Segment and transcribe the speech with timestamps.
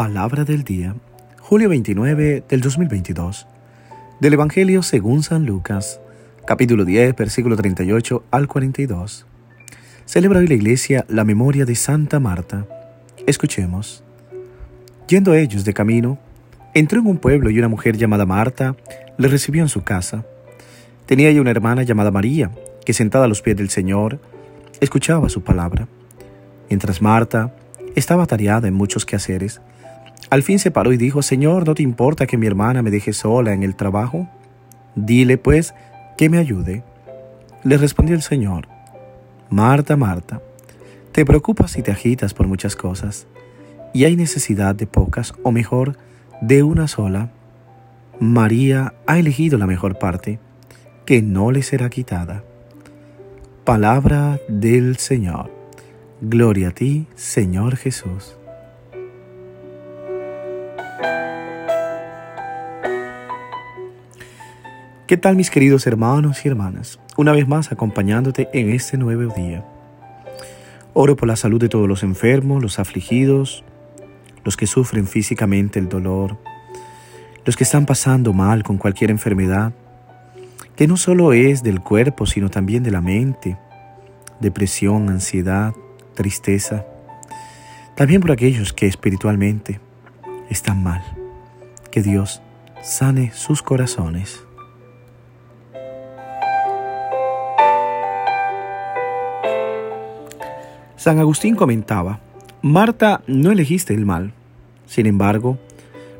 [0.00, 0.94] Palabra del día,
[1.40, 3.46] julio 29 del 2022,
[4.18, 6.00] del Evangelio según San Lucas,
[6.46, 9.26] capítulo 10, versículo 38 al 42.
[10.06, 12.66] Celebra hoy la iglesia la memoria de Santa Marta.
[13.26, 14.02] Escuchemos.
[15.06, 16.18] Yendo ellos de camino,
[16.72, 18.76] entró en un pueblo y una mujer llamada Marta
[19.18, 20.24] le recibió en su casa.
[21.04, 22.50] Tenía ella una hermana llamada María,
[22.86, 24.18] que sentada a los pies del Señor,
[24.80, 25.88] escuchaba su palabra.
[26.70, 27.54] Mientras Marta
[27.96, 29.60] estaba tareada en muchos quehaceres,
[30.30, 33.12] al fin se paró y dijo, Señor, ¿no te importa que mi hermana me deje
[33.12, 34.28] sola en el trabajo?
[34.94, 35.74] Dile, pues,
[36.16, 36.84] que me ayude.
[37.64, 38.68] Le respondió el Señor,
[39.50, 40.40] Marta, Marta,
[41.12, 43.26] te preocupas y te agitas por muchas cosas,
[43.92, 45.98] y hay necesidad de pocas, o mejor,
[46.40, 47.30] de una sola.
[48.20, 50.38] María ha elegido la mejor parte,
[51.04, 52.44] que no le será quitada.
[53.64, 55.50] Palabra del Señor.
[56.20, 58.36] Gloria a ti, Señor Jesús.
[65.10, 67.00] ¿Qué tal mis queridos hermanos y hermanas?
[67.16, 69.64] Una vez más acompañándote en este nuevo día.
[70.94, 73.64] Oro por la salud de todos los enfermos, los afligidos,
[74.44, 76.38] los que sufren físicamente el dolor,
[77.44, 79.72] los que están pasando mal con cualquier enfermedad,
[80.76, 83.58] que no solo es del cuerpo, sino también de la mente,
[84.38, 85.74] depresión, ansiedad,
[86.14, 86.86] tristeza.
[87.96, 89.80] También por aquellos que espiritualmente
[90.50, 91.02] están mal.
[91.90, 92.42] Que Dios
[92.80, 94.44] sane sus corazones.
[101.00, 102.20] San Agustín comentaba,
[102.60, 104.34] Marta, no elegiste el mal.
[104.84, 105.56] Sin embargo,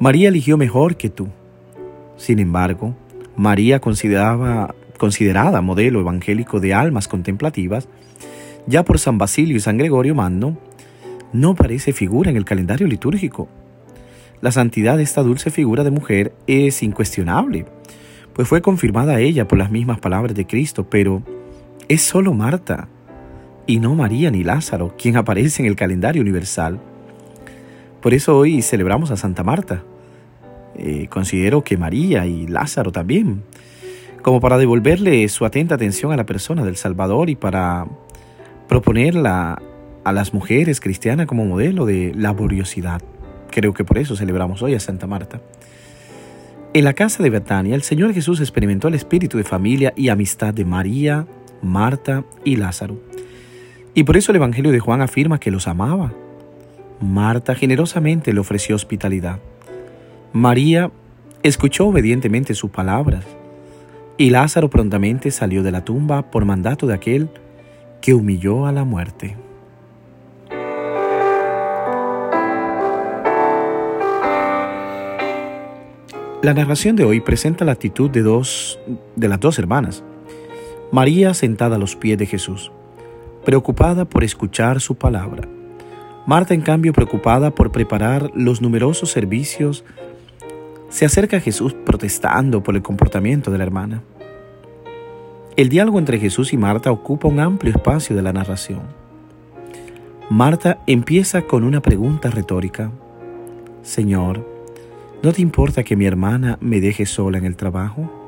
[0.00, 1.28] María eligió mejor que tú.
[2.16, 2.96] Sin embargo,
[3.36, 7.86] María consideraba, considerada modelo evangélico de almas contemplativas,
[8.66, 10.58] ya por San Basilio y San Gregorio Magno,
[11.32, 13.46] no parece figura en el calendario litúrgico.
[14.40, 17.64] La santidad de esta dulce figura de mujer es incuestionable,
[18.32, 21.22] pues fue confirmada ella por las mismas palabras de Cristo, pero
[21.86, 22.88] es solo Marta
[23.66, 26.80] y no María ni Lázaro, quien aparece en el calendario universal.
[28.00, 29.82] Por eso hoy celebramos a Santa Marta.
[30.76, 33.42] Eh, considero que María y Lázaro también,
[34.22, 37.86] como para devolverle su atenta atención a la persona del Salvador y para
[38.68, 39.62] proponerla
[40.04, 43.00] a las mujeres cristianas como modelo de laboriosidad.
[43.50, 45.40] Creo que por eso celebramos hoy a Santa Marta.
[46.74, 50.52] En la casa de Betania, el Señor Jesús experimentó el espíritu de familia y amistad
[50.52, 51.24] de María,
[51.62, 53.13] Marta y Lázaro.
[53.94, 56.12] Y por eso el Evangelio de Juan afirma que los amaba.
[57.00, 59.38] Marta generosamente le ofreció hospitalidad.
[60.32, 60.90] María
[61.44, 63.24] escuchó obedientemente sus palabras.
[64.18, 67.28] Y Lázaro prontamente salió de la tumba por mandato de aquel
[68.00, 69.36] que humilló a la muerte.
[76.42, 78.78] La narración de hoy presenta la actitud de dos
[79.16, 80.02] de las dos hermanas.
[80.92, 82.70] María sentada a los pies de Jesús
[83.44, 85.48] preocupada por escuchar su palabra.
[86.26, 89.84] Marta, en cambio, preocupada por preparar los numerosos servicios,
[90.88, 94.02] se acerca a Jesús protestando por el comportamiento de la hermana.
[95.56, 98.82] El diálogo entre Jesús y Marta ocupa un amplio espacio de la narración.
[100.30, 102.90] Marta empieza con una pregunta retórica.
[103.82, 104.48] Señor,
[105.22, 108.23] ¿no te importa que mi hermana me deje sola en el trabajo?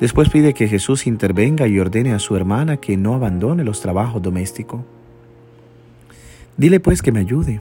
[0.00, 4.20] Después pide que Jesús intervenga y ordene a su hermana que no abandone los trabajos
[4.20, 4.80] domésticos.
[6.56, 7.60] Dile pues que me ayude.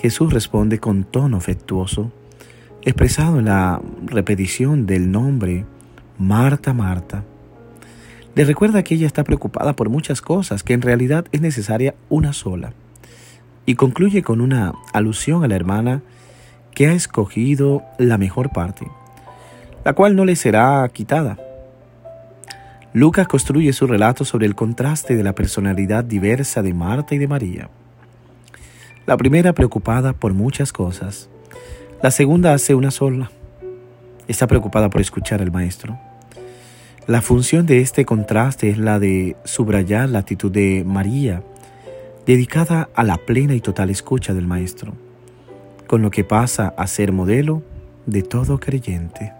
[0.00, 2.10] Jesús responde con tono afectuoso,
[2.82, 5.64] expresado en la repetición del nombre
[6.18, 7.24] Marta, Marta.
[8.34, 12.32] Le recuerda que ella está preocupada por muchas cosas, que en realidad es necesaria una
[12.32, 12.72] sola.
[13.64, 16.02] Y concluye con una alusión a la hermana
[16.74, 18.86] que ha escogido la mejor parte
[19.86, 21.38] la cual no le será quitada.
[22.92, 27.28] Lucas construye su relato sobre el contraste de la personalidad diversa de Marta y de
[27.28, 27.70] María.
[29.06, 31.28] La primera preocupada por muchas cosas,
[32.02, 33.30] la segunda hace una sola.
[34.26, 35.96] Está preocupada por escuchar al maestro.
[37.06, 41.44] La función de este contraste es la de subrayar la actitud de María,
[42.26, 44.94] dedicada a la plena y total escucha del maestro,
[45.86, 47.62] con lo que pasa a ser modelo
[48.06, 49.35] de todo creyente.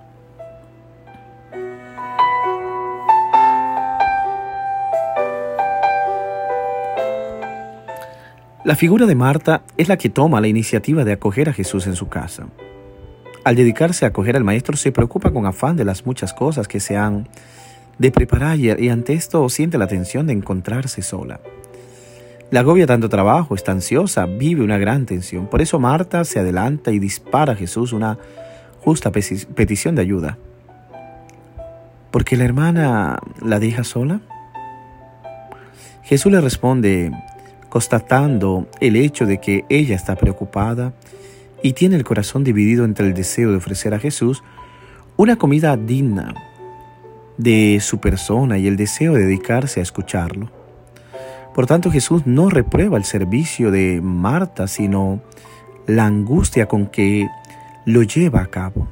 [8.66, 11.94] La figura de Marta es la que toma la iniciativa de acoger a Jesús en
[11.94, 12.48] su casa.
[13.44, 16.80] Al dedicarse a acoger al Maestro se preocupa con afán de las muchas cosas que
[16.80, 17.28] se han
[17.98, 21.38] de preparar y ante esto siente la tensión de encontrarse sola.
[22.50, 25.46] La agobia tanto trabajo, está ansiosa, vive una gran tensión.
[25.46, 28.18] Por eso Marta se adelanta y dispara a Jesús una
[28.80, 30.38] justa petición de ayuda.
[32.10, 34.22] ¿Por qué la hermana la deja sola?
[36.02, 37.12] Jesús le responde,
[37.76, 40.94] constatando el hecho de que ella está preocupada
[41.62, 44.42] y tiene el corazón dividido entre el deseo de ofrecer a Jesús
[45.18, 46.32] una comida digna
[47.36, 50.50] de su persona y el deseo de dedicarse a escucharlo.
[51.54, 55.20] Por tanto, Jesús no reprueba el servicio de Marta, sino
[55.86, 57.28] la angustia con que
[57.84, 58.88] lo lleva a cabo.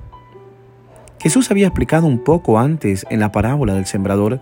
[1.21, 4.41] Jesús había explicado un poco antes en la parábola del sembrador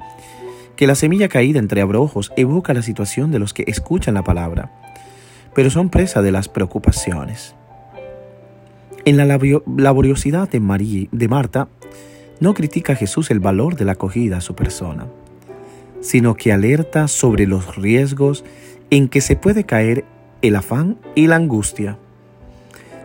[0.76, 4.70] que la semilla caída entre abrojos evoca la situación de los que escuchan la palabra,
[5.54, 7.54] pero son presa de las preocupaciones.
[9.04, 11.68] En la laboriosidad de, María, de Marta,
[12.40, 15.06] no critica a Jesús el valor de la acogida a su persona,
[16.00, 18.44] sino que alerta sobre los riesgos
[18.90, 20.04] en que se puede caer
[20.40, 21.98] el afán y la angustia.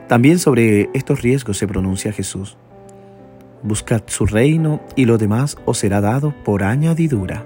[0.08, 2.58] También sobre estos riesgos se pronuncia Jesús.
[3.64, 7.46] Buscad su reino y lo demás os será dado por añadidura.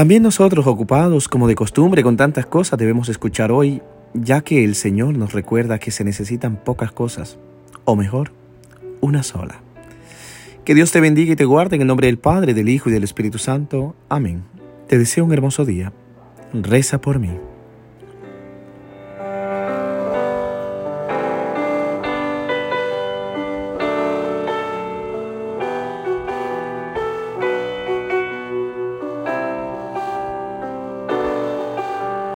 [0.00, 3.82] También nosotros, ocupados como de costumbre con tantas cosas, debemos escuchar hoy,
[4.14, 7.36] ya que el Señor nos recuerda que se necesitan pocas cosas,
[7.84, 8.32] o mejor,
[9.02, 9.60] una sola.
[10.64, 12.94] Que Dios te bendiga y te guarde en el nombre del Padre, del Hijo y
[12.94, 13.94] del Espíritu Santo.
[14.08, 14.44] Amén.
[14.88, 15.92] Te deseo un hermoso día.
[16.54, 17.32] Reza por mí.